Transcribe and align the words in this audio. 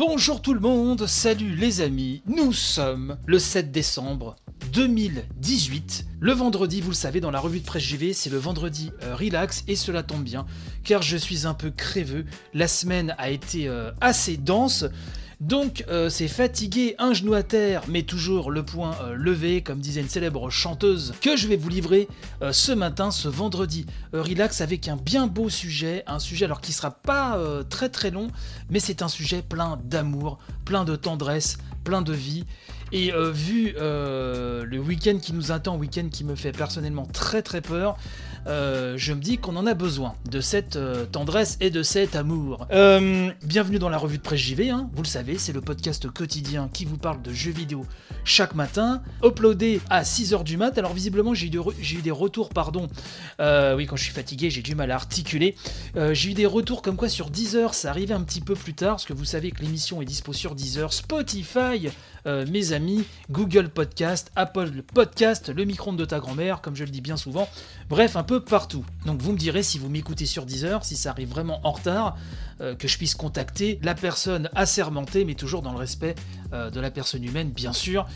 Bonjour 0.00 0.40
tout 0.40 0.54
le 0.54 0.60
monde, 0.60 1.06
salut 1.06 1.54
les 1.54 1.82
amis, 1.82 2.22
nous 2.24 2.54
sommes 2.54 3.18
le 3.26 3.38
7 3.38 3.70
décembre 3.70 4.34
2018. 4.72 6.06
Le 6.18 6.32
vendredi, 6.32 6.80
vous 6.80 6.88
le 6.88 6.94
savez, 6.94 7.20
dans 7.20 7.30
la 7.30 7.38
revue 7.38 7.60
de 7.60 7.66
presse 7.66 7.82
JV, 7.82 8.14
c'est 8.14 8.30
le 8.30 8.38
vendredi 8.38 8.92
euh, 9.02 9.14
relax 9.14 9.62
et 9.68 9.76
cela 9.76 10.02
tombe 10.02 10.24
bien 10.24 10.46
car 10.84 11.02
je 11.02 11.18
suis 11.18 11.46
un 11.46 11.52
peu 11.52 11.70
créveux. 11.70 12.24
La 12.54 12.66
semaine 12.66 13.14
a 13.18 13.28
été 13.28 13.68
euh, 13.68 13.90
assez 14.00 14.38
dense. 14.38 14.86
Donc 15.40 15.84
euh, 15.88 16.10
c'est 16.10 16.28
fatigué, 16.28 16.94
un 16.98 17.14
genou 17.14 17.32
à 17.32 17.42
terre, 17.42 17.82
mais 17.88 18.02
toujours 18.02 18.50
le 18.50 18.62
poing 18.62 18.94
euh, 19.02 19.14
levé, 19.14 19.62
comme 19.62 19.80
disait 19.80 20.02
une 20.02 20.08
célèbre 20.08 20.50
chanteuse, 20.50 21.14
que 21.22 21.34
je 21.34 21.48
vais 21.48 21.56
vous 21.56 21.70
livrer 21.70 22.08
euh, 22.42 22.52
ce 22.52 22.72
matin, 22.72 23.10
ce 23.10 23.26
vendredi. 23.26 23.86
Relax 24.12 24.60
avec 24.60 24.86
un 24.86 24.96
bien 24.96 25.26
beau 25.26 25.48
sujet, 25.48 26.04
un 26.06 26.18
sujet 26.18 26.44
alors 26.44 26.60
qui 26.60 26.74
sera 26.74 26.90
pas 26.90 27.38
très 27.70 27.88
très 27.88 28.10
long, 28.10 28.28
mais 28.68 28.80
c'est 28.80 29.02
un 29.02 29.08
sujet 29.08 29.40
plein 29.40 29.78
d'amour, 29.84 30.38
plein 30.66 30.84
de 30.84 30.94
tendresse, 30.94 31.56
plein 31.84 32.02
de 32.02 32.12
vie. 32.12 32.44
Et 32.92 33.12
vu 33.32 33.74
le 33.76 34.78
week-end 34.78 35.18
qui 35.18 35.32
nous 35.32 35.52
attend, 35.52 35.76
week-end 35.76 36.08
qui 36.10 36.24
me 36.24 36.34
fait 36.34 36.52
personnellement 36.52 37.06
très 37.06 37.42
très 37.42 37.60
peur, 37.60 37.96
euh, 38.46 38.94
je 38.96 39.12
me 39.12 39.20
dis 39.20 39.38
qu'on 39.38 39.56
en 39.56 39.66
a 39.66 39.74
besoin 39.74 40.14
de 40.30 40.40
cette 40.40 40.76
euh, 40.76 41.04
tendresse 41.04 41.58
et 41.60 41.70
de 41.70 41.82
cet 41.82 42.16
amour. 42.16 42.66
Euh, 42.72 43.30
bienvenue 43.44 43.78
dans 43.78 43.90
la 43.90 43.98
revue 43.98 44.16
de 44.16 44.22
presse 44.22 44.40
JV, 44.40 44.70
hein. 44.70 44.88
vous 44.94 45.02
le 45.02 45.08
savez, 45.08 45.36
c'est 45.36 45.52
le 45.52 45.60
podcast 45.60 46.08
quotidien 46.08 46.70
qui 46.72 46.84
vous 46.86 46.96
parle 46.96 47.20
de 47.20 47.32
jeux 47.32 47.50
vidéo 47.50 47.84
chaque 48.24 48.54
matin, 48.54 49.02
uploadé 49.22 49.80
à 49.90 50.02
6h 50.02 50.42
du 50.44 50.56
mat. 50.56 50.78
Alors 50.78 50.94
visiblement 50.94 51.34
j'ai 51.34 51.46
eu, 51.48 52.02
des 52.02 52.10
retours, 52.10 52.48
pardon, 52.48 52.88
oui 53.38 53.86
quand 53.86 53.96
je 53.96 54.04
suis 54.04 54.12
fatigué 54.12 54.50
j'ai 54.50 54.62
du 54.62 54.74
mal 54.74 54.90
à 54.90 54.94
articuler, 54.94 55.54
j'ai 56.12 56.30
eu 56.30 56.34
des 56.34 56.46
retours 56.46 56.82
comme 56.82 56.96
quoi 56.96 57.08
sur 57.08 57.30
10h 57.30 57.72
ça 57.72 57.90
arrivait 57.90 58.14
un 58.14 58.22
petit 58.22 58.40
peu 58.40 58.54
plus 58.54 58.74
tard, 58.74 58.92
parce 58.92 59.04
que 59.04 59.12
vous 59.12 59.24
savez 59.24 59.50
que 59.50 59.62
l'émission 59.62 60.02
est 60.02 60.04
dispo 60.04 60.32
sur 60.32 60.54
10h, 60.54 60.92
Spotify, 60.92 61.88
mes 62.26 62.72
amis, 62.72 63.04
Google 63.30 63.68
Podcast, 63.68 64.30
Apple 64.36 64.82
Podcast, 64.94 65.50
le 65.54 65.64
micro 65.64 65.90
de 65.92 66.04
ta 66.04 66.20
grand-mère, 66.20 66.60
comme 66.60 66.76
je 66.76 66.84
le 66.84 66.90
dis 66.90 67.00
bien 67.00 67.16
souvent, 67.16 67.48
bref, 67.88 68.16
un 68.16 68.22
peu 68.30 68.38
partout. 68.38 68.84
Donc 69.06 69.20
vous 69.20 69.32
me 69.32 69.36
direz 69.36 69.64
si 69.64 69.76
vous 69.76 69.88
m'écoutez 69.88 70.24
sur 70.24 70.46
Deezer, 70.46 70.84
si 70.84 70.94
ça 70.94 71.10
arrive 71.10 71.30
vraiment 71.30 71.60
en 71.64 71.72
retard, 71.72 72.16
euh, 72.60 72.76
que 72.76 72.86
je 72.86 72.96
puisse 72.96 73.16
contacter 73.16 73.80
la 73.82 73.96
personne 73.96 74.48
assermentée, 74.54 75.24
mais 75.24 75.34
toujours 75.34 75.62
dans 75.62 75.72
le 75.72 75.78
respect 75.78 76.14
euh, 76.52 76.70
de 76.70 76.78
la 76.78 76.92
personne 76.92 77.24
humaine, 77.24 77.50
bien 77.50 77.72
sûr. 77.72 78.06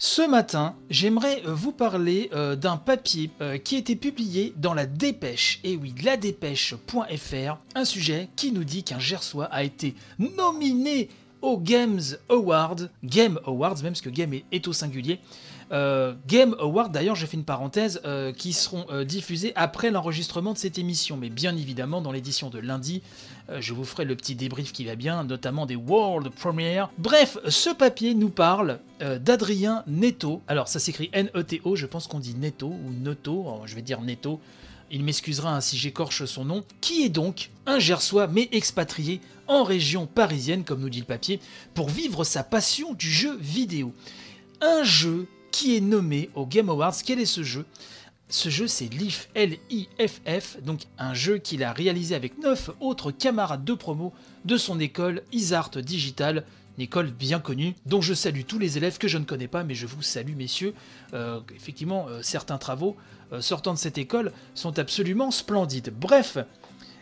Ce 0.00 0.28
matin, 0.28 0.74
j'aimerais 0.90 1.44
euh, 1.46 1.54
vous 1.54 1.70
parler 1.70 2.28
d'un 2.60 2.76
papier 2.76 3.30
qui 3.62 3.76
a 3.76 3.78
été 3.78 3.94
publié 3.94 4.52
dans 4.56 4.74
la 4.74 4.84
Dépêche, 4.84 5.60
et 5.62 5.76
oui, 5.76 5.94
la 6.02 6.16
dépêche.fr, 6.16 7.56
un 7.76 7.84
sujet 7.84 8.28
qui 8.34 8.50
nous 8.50 8.64
dit 8.64 8.82
qu'un 8.82 8.98
Gersois 8.98 9.46
a 9.52 9.62
été 9.62 9.94
nominé 10.18 11.08
Games 11.54 12.00
Awards, 12.28 12.88
Game 13.04 13.38
Awards, 13.44 13.76
même 13.82 13.92
parce 13.92 14.00
que 14.00 14.10
Game 14.10 14.32
est, 14.34 14.68
au 14.68 14.72
singulier. 14.72 15.20
Euh, 15.72 16.14
Game 16.26 16.54
Awards, 16.58 16.90
d'ailleurs, 16.90 17.16
j'ai 17.16 17.26
fait 17.26 17.36
une 17.36 17.44
parenthèse, 17.44 18.00
euh, 18.04 18.32
qui 18.32 18.52
seront 18.52 18.86
euh, 18.90 19.04
diffusés 19.04 19.52
après 19.56 19.90
l'enregistrement 19.90 20.52
de 20.52 20.58
cette 20.58 20.78
émission, 20.78 21.16
mais 21.16 21.28
bien 21.28 21.56
évidemment 21.56 22.00
dans 22.00 22.12
l'édition 22.12 22.50
de 22.50 22.58
lundi, 22.58 23.02
euh, 23.48 23.60
je 23.60 23.72
vous 23.74 23.84
ferai 23.84 24.04
le 24.04 24.14
petit 24.16 24.34
débrief 24.34 24.72
qui 24.72 24.84
va 24.84 24.96
bien, 24.96 25.24
notamment 25.24 25.66
des 25.66 25.76
World 25.76 26.30
Premiere. 26.30 26.90
Bref, 26.98 27.38
ce 27.48 27.70
papier 27.70 28.14
nous 28.14 28.30
parle 28.30 28.78
d'Adrien 29.00 29.84
Neto. 29.86 30.40
Alors 30.48 30.68
ça 30.68 30.78
s'écrit 30.78 31.10
N-E-T-O, 31.12 31.76
je 31.76 31.86
pense 31.86 32.06
qu'on 32.06 32.18
dit 32.18 32.34
Neto 32.34 32.68
ou 32.68 32.92
Noto, 33.02 33.42
Alors, 33.42 33.66
je 33.66 33.74
vais 33.74 33.82
dire 33.82 34.00
Neto. 34.00 34.40
Il 34.90 35.02
m'excusera 35.02 35.60
si 35.60 35.76
j'écorche 35.76 36.24
son 36.24 36.44
nom, 36.44 36.64
qui 36.80 37.04
est 37.04 37.08
donc 37.08 37.50
un 37.66 37.78
Gersois 37.78 38.28
mais 38.28 38.48
expatrié 38.52 39.20
en 39.48 39.64
région 39.64 40.06
parisienne, 40.06 40.64
comme 40.64 40.80
nous 40.80 40.90
dit 40.90 41.00
le 41.00 41.06
papier, 41.06 41.40
pour 41.74 41.88
vivre 41.88 42.24
sa 42.24 42.44
passion 42.44 42.94
du 42.94 43.10
jeu 43.10 43.36
vidéo. 43.38 43.92
Un 44.60 44.84
jeu 44.84 45.26
qui 45.50 45.76
est 45.76 45.80
nommé 45.80 46.30
au 46.34 46.46
Game 46.46 46.68
Awards. 46.68 46.96
Quel 47.04 47.20
est 47.20 47.26
ce 47.26 47.42
jeu? 47.42 47.64
Ce 48.28 48.48
jeu, 48.48 48.66
c'est 48.66 48.90
L-I-F-F, 49.34 50.62
donc 50.62 50.82
un 50.98 51.14
jeu 51.14 51.38
qu'il 51.38 51.62
a 51.62 51.72
réalisé 51.72 52.14
avec 52.14 52.38
neuf 52.38 52.70
autres 52.80 53.12
camarades 53.12 53.64
de 53.64 53.74
promo 53.74 54.12
de 54.44 54.56
son 54.56 54.80
école 54.80 55.22
Isart 55.32 55.78
Digital, 55.78 56.44
école 56.78 57.10
bien 57.10 57.40
connue, 57.40 57.74
dont 57.86 58.00
je 58.00 58.14
salue 58.14 58.42
tous 58.46 58.58
les 58.58 58.76
élèves 58.76 58.98
que 58.98 59.08
je 59.08 59.18
ne 59.18 59.24
connais 59.24 59.48
pas, 59.48 59.64
mais 59.64 59.74
je 59.74 59.86
vous 59.86 60.02
salue, 60.02 60.34
messieurs. 60.36 60.74
Euh, 61.14 61.40
effectivement, 61.54 62.06
euh, 62.08 62.20
certains 62.22 62.58
travaux 62.58 62.96
euh, 63.32 63.40
sortant 63.40 63.74
de 63.74 63.78
cette 63.78 63.98
école 63.98 64.32
sont 64.54 64.78
absolument 64.78 65.30
splendides. 65.30 65.92
Bref, 65.98 66.38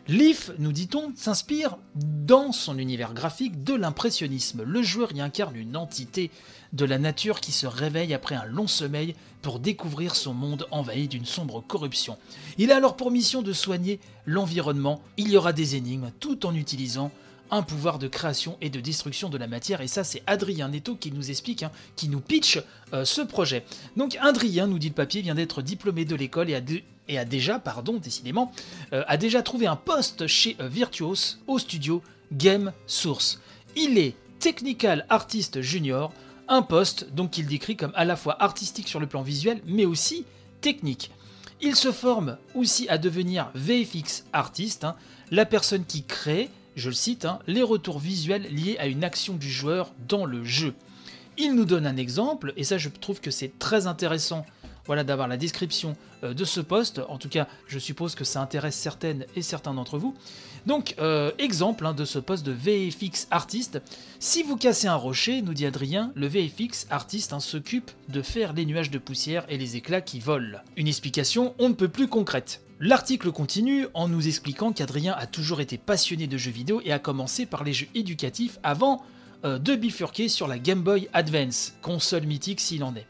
Leaf, 0.07 0.51
nous 0.59 0.73
dit-on, 0.73 1.13
s'inspire 1.17 1.79
dans 1.95 2.53
son 2.53 2.79
univers 2.79 3.15
graphique 3.15 3.65
de 3.65 3.73
l'impressionnisme. 3.73 4.63
Le 4.63 4.83
joueur 4.83 5.13
y 5.13 5.23
incarne 5.23 5.57
une 5.57 5.79
entité 5.79 6.31
de 6.75 6.85
la 6.85 6.99
nature 6.99 7.41
qui 7.41 7.53
se 7.53 7.67
réveille 7.67 8.13
après 8.13 8.35
un 8.35 8.45
long 8.45 8.67
sommeil 8.67 9.15
pour 9.41 9.61
découvrir 9.61 10.15
son 10.15 10.35
monde 10.35 10.67
envahi 10.71 11.09
d'une 11.09 11.25
sombre 11.25 11.63
corruption. 11.63 12.19
Il 12.59 12.71
a 12.71 12.77
alors 12.77 12.97
pour 12.97 13.11
mission 13.11 13.41
de 13.41 13.55
soigner 13.55 13.99
l'environnement. 14.27 15.01
Il 15.17 15.31
y 15.31 15.39
aura 15.39 15.55
des 15.55 15.75
énigmes 15.75 16.11
tout 16.21 16.45
en 16.45 16.55
utilisant 16.55 17.11
un 17.51 17.63
pouvoir 17.63 17.99
de 17.99 18.09
création 18.09 18.57
et 18.61 18.71
de 18.71 18.81
destruction 18.81 19.29
de 19.29 19.39
la 19.39 19.47
matière. 19.47 19.81
Et 19.81 19.89
ça, 19.89 20.05
c'est 20.05 20.23
Adrien 20.27 20.69
Neto 20.69 20.97
qui 20.97 21.13
nous 21.13 21.31
explique, 21.31 21.63
hein, 21.63 21.71
qui 21.97 22.09
nous 22.09 22.21
pitch 22.21 22.61
euh, 22.93 23.05
ce 23.05 23.21
projet. 23.21 23.65
Donc 23.97 24.17
Adrien, 24.21 24.67
nous 24.67 24.79
dit 24.79 24.89
le 24.89 24.95
papier, 24.95 25.23
vient 25.23 25.35
d'être 25.35 25.63
diplômé 25.63 26.05
de 26.05 26.17
l'école 26.17 26.51
et 26.51 27.19
a, 27.19 27.25
déjà, 27.25 27.59
pardon, 27.59 27.99
décidément, 27.99 28.53
euh, 28.93 29.05
a 29.07 29.17
déjà 29.17 29.43
trouvé 29.43 29.67
un 29.67 29.77
poste 29.77 30.27
chez 30.27 30.57
euh, 30.61 30.69
Virtuos 30.69 31.39
au 31.47 31.59
studio 31.59 32.03
Game 32.33 32.73
Source. 32.87 33.41
Il 33.77 33.99
est 33.99 34.15
Technical 34.39 35.07
Artist 35.09 35.61
Junior, 35.61 36.13
un 36.49 36.63
poste 36.63 37.13
donc 37.13 37.31
qu'il 37.33 37.47
décrit 37.47 37.77
comme 37.77 37.93
à 37.95 38.05
la 38.05 38.17
fois 38.17 38.43
artistique 38.43 38.89
sur 38.89 39.01
le 39.01 39.07
plan 39.07 39.23
visuel, 39.23 39.61
mais 39.67 39.85
aussi 39.85 40.25
technique. 40.61 41.11
Il 41.61 41.77
se 41.77 41.93
forme 41.93 42.37
aussi 42.55 42.89
à 42.89 42.99
devenir 42.99 43.51
VFX 43.55 44.25
artiste, 44.33 44.85
hein, 44.85 44.97
la 45.31 45.47
personne 45.47 45.85
qui 45.85 46.05
crée, 46.05 46.51
je 46.77 46.89
le 46.89 46.95
cite, 46.95 47.25
hein, 47.25 47.39
les 47.47 47.63
retours 47.63 47.99
visuels 47.99 48.47
liés 48.55 48.77
à 48.79 48.87
une 48.87 49.05
action 49.05 49.35
du 49.35 49.51
joueur 49.51 49.93
dans 50.09 50.25
le 50.25 50.45
jeu. 50.45 50.75
Il 51.37 51.55
nous 51.55 51.65
donne 51.65 51.87
un 51.87 51.97
exemple, 51.97 52.53
et 52.57 52.65
ça 52.65 52.79
je 52.79 52.89
trouve 52.89 53.21
que 53.21 53.31
c'est 53.31 53.59
très 53.59 53.87
intéressant 53.87 54.45
voilà, 54.87 55.05
d'avoir 55.05 55.29
la 55.29 55.37
description 55.37 55.97
euh, 56.23 56.35
de 56.35 56.45
ce 56.45 56.61
poste. 56.61 57.01
En 57.09 57.19
tout 57.19 57.29
cas, 57.29 57.49
je 57.67 57.79
suppose 57.79 58.15
que 58.15 58.25
ça 58.25 58.41
intéresse 58.41 58.77
certaines 58.77 59.27
et 59.35 59.43
certains 59.43 59.75
d'entre 59.75 59.99
vous. 59.99 60.15
Donc, 60.67 60.95
euh, 60.99 61.31
exemple 61.39 61.87
hein, 61.87 61.93
de 61.93 62.05
ce 62.05 62.19
poste 62.19 62.45
de 62.45 62.53
VFX 62.53 63.27
artiste. 63.31 63.81
Si 64.19 64.43
vous 64.43 64.57
cassez 64.57 64.87
un 64.87 64.95
rocher, 64.95 65.43
nous 65.43 65.55
dit 65.55 65.67
Adrien, 65.67 66.13
le 66.15 66.27
VFX 66.27 66.87
artiste 66.91 67.33
hein, 67.33 67.41
s'occupe 67.41 67.91
de 68.09 68.23
faire 68.23 68.53
les 68.53 68.65
nuages 68.65 68.91
de 68.91 68.99
poussière 68.99 69.45
et 69.49 69.59
les 69.59 69.77
éclats 69.77 70.01
qui 70.01 70.21
volent. 70.21 70.59
Une 70.77 70.89
explication 70.89 71.55
on 71.59 71.69
ne 71.69 71.75
peut 71.75 71.89
plus 71.89 72.09
concrète. 72.09 72.64
L'article 72.81 73.31
continue 73.31 73.87
en 73.95 74.09
nous 74.09 74.27
expliquant 74.27 74.73
qu'Adrien 74.73 75.15
a 75.17 75.27
toujours 75.27 75.61
été 75.61 75.79
passionné 75.79 76.27
de 76.27 76.37
jeux 76.37 76.51
vidéo 76.51 76.81
et 76.85 76.93
a 76.93 76.99
commencé 76.99 77.47
par 77.47 77.63
les 77.63 77.73
jeux 77.73 77.87
éducatifs 77.95 78.59
avant 78.65 79.01
euh, 79.45 79.61
de 79.61 79.77
bifurquer 79.77 80.29
sur 80.29 80.49
la 80.49 80.59
Game 80.59 80.83
Boy 80.83 81.09
Advance, 81.13 81.75
console 81.83 82.25
mythique 82.25 82.61
s'il 82.61 82.83
en 82.83 82.97
est. 82.97 83.07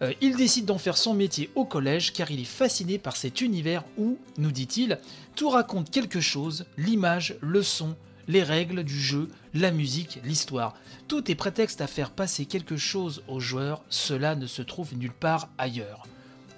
Euh, 0.00 0.14
il 0.22 0.36
décide 0.36 0.64
d'en 0.64 0.78
faire 0.78 0.96
son 0.96 1.12
métier 1.12 1.50
au 1.56 1.66
collège 1.66 2.14
car 2.14 2.30
il 2.30 2.40
est 2.40 2.44
fasciné 2.44 2.96
par 2.96 3.16
cet 3.16 3.42
univers 3.42 3.84
où, 3.98 4.16
nous 4.38 4.50
dit-il, 4.50 4.98
tout 5.36 5.50
raconte 5.50 5.90
quelque 5.90 6.20
chose, 6.20 6.64
l'image, 6.78 7.36
le 7.42 7.62
son, 7.62 7.94
les 8.28 8.42
règles 8.42 8.82
du 8.82 8.98
jeu, 8.98 9.28
la 9.52 9.72
musique, 9.72 10.20
l'histoire. 10.24 10.74
Tout 11.06 11.30
est 11.30 11.34
prétexte 11.34 11.82
à 11.82 11.86
faire 11.86 12.12
passer 12.12 12.46
quelque 12.46 12.78
chose 12.78 13.22
aux 13.28 13.40
joueurs, 13.40 13.82
cela 13.90 14.36
ne 14.36 14.46
se 14.46 14.62
trouve 14.62 14.96
nulle 14.96 15.12
part 15.12 15.50
ailleurs. 15.58 16.04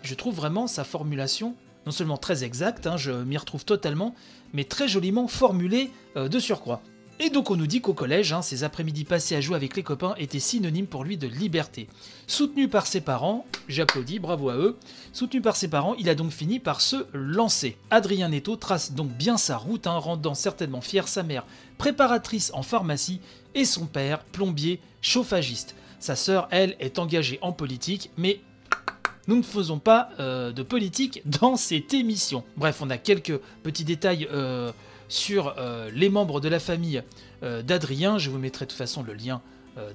Je 0.02 0.14
trouve 0.14 0.36
vraiment 0.36 0.68
sa 0.68 0.84
formulation 0.84 1.56
non 1.86 1.92
seulement 1.92 2.16
très 2.16 2.44
exacte, 2.44 2.86
hein, 2.86 2.96
je 2.96 3.12
m'y 3.12 3.36
retrouve 3.36 3.64
totalement, 3.64 4.14
mais 4.52 4.64
très 4.64 4.88
joliment 4.88 5.28
formulée 5.28 5.90
euh, 6.16 6.28
de 6.28 6.38
surcroît. 6.38 6.82
Et 7.20 7.30
donc 7.30 7.52
on 7.52 7.56
nous 7.56 7.68
dit 7.68 7.80
qu'au 7.80 7.94
collège, 7.94 8.32
hein, 8.32 8.42
ces 8.42 8.64
après-midi 8.64 9.04
passés 9.04 9.36
à 9.36 9.40
jouer 9.40 9.54
avec 9.54 9.76
les 9.76 9.84
copains 9.84 10.16
étaient 10.18 10.40
synonymes 10.40 10.88
pour 10.88 11.04
lui 11.04 11.16
de 11.16 11.28
liberté. 11.28 11.88
Soutenu 12.26 12.68
par 12.68 12.88
ses 12.88 13.00
parents, 13.00 13.46
j'applaudis, 13.68 14.18
bravo 14.18 14.48
à 14.48 14.56
eux, 14.56 14.76
soutenu 15.12 15.40
par 15.40 15.54
ses 15.54 15.68
parents, 15.68 15.94
il 15.94 16.08
a 16.08 16.16
donc 16.16 16.32
fini 16.32 16.58
par 16.58 16.80
se 16.80 17.06
lancer. 17.12 17.76
Adrien 17.90 18.30
Netto 18.30 18.56
trace 18.56 18.92
donc 18.92 19.10
bien 19.10 19.36
sa 19.36 19.56
route, 19.56 19.86
hein, 19.86 19.96
rendant 19.98 20.34
certainement 20.34 20.80
fier 20.80 21.06
sa 21.06 21.22
mère, 21.22 21.46
préparatrice 21.78 22.50
en 22.52 22.62
pharmacie, 22.64 23.20
et 23.54 23.64
son 23.64 23.86
père, 23.86 24.24
plombier, 24.24 24.80
chauffagiste. 25.00 25.76
Sa 26.00 26.16
sœur, 26.16 26.48
elle, 26.50 26.74
est 26.80 26.98
engagée 26.98 27.38
en 27.42 27.52
politique, 27.52 28.10
mais 28.16 28.40
nous 29.28 29.36
ne 29.36 29.42
faisons 29.42 29.78
pas 29.78 30.10
euh, 30.20 30.52
de 30.52 30.62
politique 30.62 31.22
dans 31.24 31.56
cette 31.56 31.94
émission. 31.94 32.44
Bref, 32.56 32.80
on 32.80 32.90
a 32.90 32.98
quelques 32.98 33.38
petits 33.62 33.84
détails 33.84 34.28
euh, 34.32 34.72
sur 35.08 35.54
euh, 35.58 35.90
les 35.94 36.08
membres 36.08 36.40
de 36.40 36.48
la 36.48 36.60
famille 36.60 37.02
d'Adrien. 37.42 38.16
Je 38.16 38.30
vous 38.30 38.38
mettrai 38.38 38.64
de 38.64 38.70
toute 38.70 38.78
façon 38.78 39.02
le 39.02 39.12
lien 39.12 39.42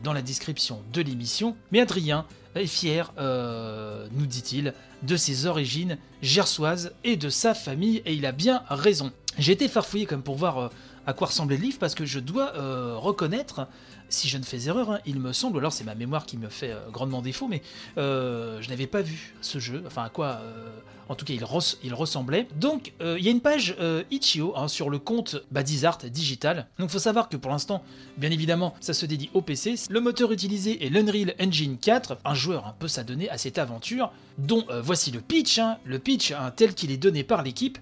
dans 0.03 0.13
la 0.13 0.21
description 0.21 0.83
de 0.93 1.01
l'émission. 1.01 1.55
Mais 1.71 1.79
Adrien 1.79 2.27
est 2.53 2.67
fier, 2.67 3.11
nous 3.17 4.25
dit-il, 4.27 4.75
de 5.01 5.15
ses 5.15 5.47
origines 5.47 5.97
gersoises 6.21 6.91
et 7.03 7.15
de 7.15 7.29
sa 7.29 7.55
famille, 7.55 8.03
et 8.05 8.13
il 8.13 8.27
a 8.27 8.31
bien 8.31 8.61
raison. 8.69 9.11
J'ai 9.39 9.53
été 9.53 9.67
farfouillé 9.67 10.05
comme 10.05 10.21
pour 10.21 10.35
voir 10.35 10.69
à 11.09 11.13
quoi 11.13 11.27
ressemblait 11.27 11.57
le 11.57 11.63
livre 11.63 11.79
parce 11.79 11.95
que 11.95 12.05
je 12.05 12.19
dois 12.19 12.53
reconnaître 12.97 13.67
si 14.09 14.27
je 14.27 14.37
ne 14.37 14.43
fais 14.43 14.67
erreur, 14.67 14.91
hein, 14.91 14.99
il 15.05 15.19
me 15.19 15.31
semble, 15.33 15.59
alors 15.59 15.71
c'est 15.71 15.83
ma 15.83 15.95
mémoire 15.95 16.25
qui 16.25 16.37
me 16.37 16.49
fait 16.49 16.71
euh, 16.71 16.89
grandement 16.91 17.21
défaut, 17.21 17.47
mais 17.47 17.61
euh, 17.97 18.61
je 18.61 18.69
n'avais 18.69 18.87
pas 18.87 19.01
vu 19.01 19.35
ce 19.41 19.59
jeu, 19.59 19.83
enfin 19.85 20.03
à 20.03 20.09
quoi, 20.09 20.41
euh, 20.41 20.69
en 21.07 21.15
tout 21.15 21.25
cas 21.25 21.33
il, 21.33 21.93
ressemblait. 21.93 22.47
Donc 22.55 22.93
il 22.99 23.23
y 23.23 23.27
a 23.27 23.31
une 23.31 23.41
page 23.41 23.75
Itch.io 24.11 24.53
hein, 24.55 24.67
sur 24.67 24.91
le 24.91 24.99
compte 24.99 25.37
Badizart 25.49 25.97
Digital. 26.05 26.67
Donc 26.77 26.89
il 26.89 26.91
faut 26.91 26.99
savoir 26.99 27.29
que 27.29 27.37
pour 27.37 27.49
l'instant, 27.49 27.83
bien 28.17 28.29
évidemment, 28.29 28.75
ça 28.79 28.93
se 28.93 29.07
dédie 29.07 29.31
au 29.33 29.41
PC. 29.41 29.75
Le 29.89 30.01
moteur 30.01 30.31
utilisé 30.31 30.85
est 30.85 30.89
l'Unreal 30.89 31.33
Engine 31.41 31.77
4. 31.77 32.17
Un 32.25 32.35
joueur 32.35 32.75
peut 32.77 32.87
s'adonner 32.87 33.27
à 33.29 33.39
cette 33.39 33.57
aventure, 33.57 34.11
dont 34.37 34.65
voici 34.83 35.09
le 35.09 35.21
pitch, 35.21 35.57
hein, 35.57 35.77
le 35.83 35.97
pitch 35.97 36.31
tel 36.55 36.75
qu'il 36.75 36.91
est 36.91 36.97
donné 36.97 37.23
par 37.23 37.41
l'équipe. 37.41 37.79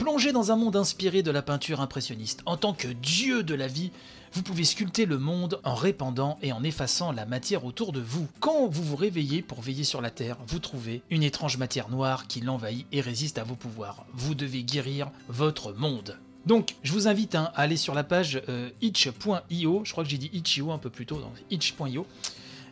Plongé 0.00 0.32
dans 0.32 0.50
un 0.50 0.56
monde 0.56 0.76
inspiré 0.76 1.22
de 1.22 1.30
la 1.30 1.42
peinture 1.42 1.82
impressionniste, 1.82 2.40
en 2.46 2.56
tant 2.56 2.72
que 2.72 2.88
dieu 2.88 3.42
de 3.42 3.54
la 3.54 3.66
vie, 3.66 3.90
vous 4.32 4.42
pouvez 4.42 4.64
sculpter 4.64 5.04
le 5.04 5.18
monde 5.18 5.60
en 5.62 5.74
répandant 5.74 6.38
et 6.40 6.52
en 6.52 6.64
effaçant 6.64 7.12
la 7.12 7.26
matière 7.26 7.66
autour 7.66 7.92
de 7.92 8.00
vous. 8.00 8.26
Quand 8.40 8.66
vous 8.66 8.82
vous 8.82 8.96
réveillez 8.96 9.42
pour 9.42 9.60
veiller 9.60 9.84
sur 9.84 10.00
la 10.00 10.08
Terre, 10.08 10.38
vous 10.46 10.58
trouvez 10.58 11.02
une 11.10 11.22
étrange 11.22 11.58
matière 11.58 11.90
noire 11.90 12.28
qui 12.28 12.40
l'envahit 12.40 12.86
et 12.92 13.02
résiste 13.02 13.36
à 13.36 13.44
vos 13.44 13.56
pouvoirs. 13.56 14.06
Vous 14.14 14.34
devez 14.34 14.62
guérir 14.62 15.10
votre 15.28 15.74
monde. 15.74 16.16
Donc, 16.46 16.76
je 16.82 16.94
vous 16.94 17.06
invite 17.06 17.34
hein, 17.34 17.52
à 17.54 17.60
aller 17.60 17.76
sur 17.76 17.94
la 17.94 18.02
page 18.02 18.40
euh, 18.48 18.70
itch.io, 18.80 19.82
je 19.84 19.92
crois 19.92 20.02
que 20.02 20.08
j'ai 20.08 20.16
dit 20.16 20.30
itch.io 20.32 20.72
un 20.72 20.78
peu 20.78 20.88
plus 20.88 21.04
tôt, 21.04 21.20
donc 21.20 21.34
itch.io, 21.50 22.06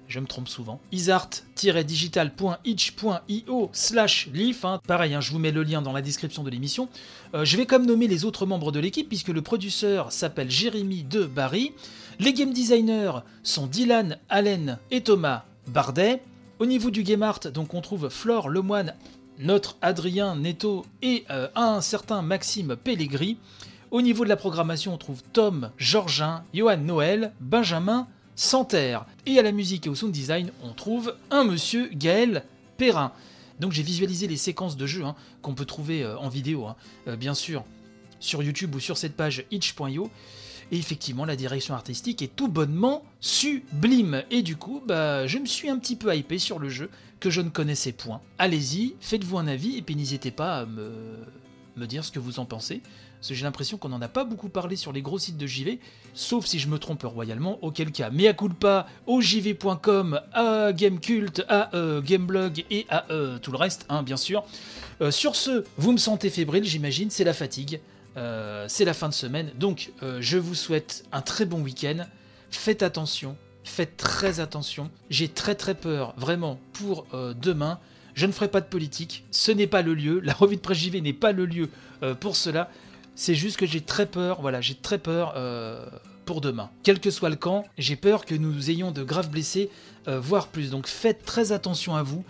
je 0.08 0.18
me 0.20 0.26
trompe 0.26 0.48
souvent. 0.48 0.80
isart-digital.itch.io 0.90 3.70
slash 3.72 4.28
leaf. 4.32 4.64
Hein. 4.64 4.80
Pareil, 4.86 5.14
hein, 5.14 5.20
je 5.20 5.30
vous 5.30 5.38
mets 5.38 5.52
le 5.52 5.62
lien 5.62 5.82
dans 5.82 5.92
la 5.92 6.02
description 6.02 6.42
de 6.42 6.50
l'émission. 6.50 6.88
Euh, 7.34 7.44
je 7.44 7.56
vais 7.56 7.68
même 7.70 7.86
nommer 7.86 8.08
les 8.08 8.24
autres 8.24 8.46
membres 8.46 8.72
de 8.72 8.80
l'équipe, 8.80 9.06
puisque 9.06 9.28
le 9.28 9.42
producteur 9.42 10.10
s'appelle 10.10 10.50
Jérémy 10.50 11.04
de 11.04 11.24
Barry. 11.24 11.72
Les 12.18 12.32
game 12.32 12.52
designers 12.52 13.20
sont 13.42 13.66
Dylan 13.66 14.16
Allen 14.28 14.78
et 14.90 15.02
Thomas 15.02 15.44
Bardet. 15.68 16.22
Au 16.58 16.66
niveau 16.66 16.90
du 16.90 17.04
game 17.04 17.22
art, 17.22 17.38
donc 17.52 17.74
on 17.74 17.80
trouve 17.80 18.08
Flore 18.08 18.48
Lemoine, 18.48 18.94
notre 19.38 19.76
Adrien 19.82 20.34
Netto 20.34 20.84
et 21.02 21.24
euh, 21.30 21.46
un 21.54 21.80
certain 21.80 22.22
Maxime 22.22 22.74
Pellegri. 22.74 23.36
Au 23.90 24.02
niveau 24.02 24.24
de 24.24 24.28
la 24.28 24.36
programmation, 24.36 24.92
on 24.94 24.98
trouve 24.98 25.22
Tom 25.32 25.70
Georgin, 25.78 26.42
Johan 26.52 26.76
Noël, 26.78 27.32
Benjamin 27.40 28.06
Santerre. 28.38 29.04
Et 29.26 29.36
à 29.40 29.42
la 29.42 29.50
musique 29.50 29.88
et 29.88 29.90
au 29.90 29.96
sound 29.96 30.12
design, 30.12 30.52
on 30.62 30.72
trouve 30.72 31.16
un 31.32 31.42
monsieur 31.42 31.90
Gaël 31.92 32.44
Perrin. 32.76 33.10
Donc 33.58 33.72
j'ai 33.72 33.82
visualisé 33.82 34.28
les 34.28 34.36
séquences 34.36 34.76
de 34.76 34.86
jeu 34.86 35.04
hein, 35.04 35.16
qu'on 35.42 35.54
peut 35.54 35.64
trouver 35.64 36.04
euh, 36.04 36.16
en 36.18 36.28
vidéo, 36.28 36.66
hein, 36.66 36.76
euh, 37.08 37.16
bien 37.16 37.34
sûr, 37.34 37.64
sur 38.20 38.40
YouTube 38.44 38.76
ou 38.76 38.80
sur 38.80 38.96
cette 38.96 39.16
page 39.16 39.44
itch.io. 39.50 40.08
Et 40.70 40.78
effectivement, 40.78 41.24
la 41.24 41.34
direction 41.34 41.74
artistique 41.74 42.22
est 42.22 42.36
tout 42.36 42.46
bonnement 42.46 43.02
sublime. 43.20 44.22
Et 44.30 44.42
du 44.42 44.54
coup, 44.54 44.82
bah, 44.86 45.26
je 45.26 45.38
me 45.38 45.46
suis 45.46 45.68
un 45.68 45.78
petit 45.78 45.96
peu 45.96 46.14
hypé 46.14 46.38
sur 46.38 46.60
le 46.60 46.68
jeu 46.68 46.90
que 47.18 47.30
je 47.30 47.40
ne 47.40 47.48
connaissais 47.48 47.90
point. 47.90 48.20
Allez-y, 48.38 48.94
faites-vous 49.00 49.38
un 49.38 49.48
avis 49.48 49.78
et 49.78 49.82
puis 49.82 49.96
n'hésitez 49.96 50.30
pas 50.30 50.58
à 50.58 50.66
me, 50.66 50.92
me 51.78 51.86
dire 51.86 52.04
ce 52.04 52.12
que 52.12 52.18
vous 52.18 52.38
en 52.38 52.44
pensez. 52.44 52.82
Parce 53.18 53.28
que 53.28 53.34
j'ai 53.34 53.44
l'impression 53.44 53.78
qu'on 53.78 53.88
n'en 53.88 54.00
a 54.00 54.08
pas 54.08 54.24
beaucoup 54.24 54.48
parlé 54.48 54.76
sur 54.76 54.92
les 54.92 55.02
gros 55.02 55.18
sites 55.18 55.36
de 55.36 55.46
JV, 55.46 55.80
sauf 56.14 56.46
si 56.46 56.58
je 56.58 56.68
me 56.68 56.78
trompe 56.78 57.02
royalement, 57.02 57.58
auquel 57.62 57.90
cas, 57.90 58.10
mea 58.10 58.32
culpa 58.32 58.86
au 59.06 59.20
jv.com, 59.20 60.20
à 60.32 60.72
Gamecult, 60.72 61.44
à 61.48 61.74
euh, 61.74 62.00
Gameblog 62.00 62.64
et 62.70 62.86
à 62.88 63.06
euh, 63.10 63.38
tout 63.38 63.50
le 63.50 63.58
reste, 63.58 63.86
hein, 63.88 64.02
bien 64.02 64.16
sûr. 64.16 64.44
Euh, 65.00 65.10
sur 65.10 65.34
ce, 65.34 65.64
vous 65.76 65.92
me 65.92 65.98
sentez 65.98 66.30
fébrile, 66.30 66.64
j'imagine, 66.64 67.10
c'est 67.10 67.24
la 67.24 67.34
fatigue, 67.34 67.80
c'est 68.66 68.84
la 68.84 68.94
fin 68.94 69.08
de 69.08 69.14
semaine, 69.14 69.52
donc 69.54 69.92
je 70.18 70.38
vous 70.38 70.56
souhaite 70.56 71.04
un 71.12 71.20
très 71.20 71.44
bon 71.44 71.60
week-end, 71.60 72.04
faites 72.50 72.82
attention, 72.82 73.36
faites 73.62 73.96
très 73.96 74.40
attention, 74.40 74.90
j'ai 75.08 75.28
très 75.28 75.54
très 75.54 75.76
peur, 75.76 76.14
vraiment, 76.16 76.58
pour 76.72 77.06
demain. 77.40 77.78
Je 78.18 78.26
ne 78.26 78.32
ferai 78.32 78.48
pas 78.48 78.60
de 78.60 78.66
politique, 78.66 79.24
ce 79.30 79.52
n'est 79.52 79.68
pas 79.68 79.82
le 79.82 79.94
lieu, 79.94 80.20
la 80.20 80.32
revue 80.32 80.56
de 80.56 80.60
presse 80.60 80.78
JV 80.78 81.00
n'est 81.00 81.12
pas 81.12 81.30
le 81.30 81.46
lieu 81.46 81.70
pour 82.20 82.34
cela. 82.34 82.68
C'est 83.18 83.34
juste 83.34 83.56
que 83.56 83.66
j'ai 83.66 83.80
très 83.80 84.06
peur, 84.06 84.40
voilà, 84.40 84.60
j'ai 84.60 84.76
très 84.76 84.96
peur 84.96 85.34
euh, 85.36 85.84
pour 86.24 86.40
demain. 86.40 86.70
Quel 86.84 87.00
que 87.00 87.10
soit 87.10 87.30
le 87.30 87.34
camp, 87.34 87.64
j'ai 87.76 87.96
peur 87.96 88.24
que 88.24 88.36
nous 88.36 88.70
ayons 88.70 88.92
de 88.92 89.02
graves 89.02 89.28
blessés, 89.28 89.70
euh, 90.06 90.20
voire 90.20 90.46
plus. 90.46 90.70
Donc 90.70 90.86
faites 90.86 91.24
très 91.24 91.50
attention 91.50 91.96
à 91.96 92.04
vous. 92.04 92.24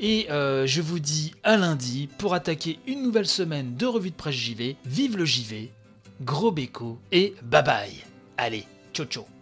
Et 0.00 0.28
euh, 0.30 0.66
je 0.66 0.80
vous 0.80 0.98
dis 0.98 1.34
à 1.42 1.58
lundi 1.58 2.08
pour 2.16 2.32
attaquer 2.32 2.78
une 2.86 3.02
nouvelle 3.02 3.26
semaine 3.26 3.76
de 3.76 3.84
revue 3.84 4.12
de 4.12 4.16
presse 4.16 4.34
JV. 4.34 4.76
Vive 4.86 5.18
le 5.18 5.26
JV, 5.26 5.70
gros 6.22 6.52
béco 6.52 6.98
et 7.12 7.34
bye 7.42 7.62
bye. 7.62 8.02
Allez, 8.38 8.64
ciao 8.94 9.04
ciao. 9.04 9.39